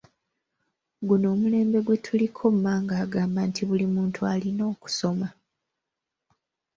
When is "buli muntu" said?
3.69-4.19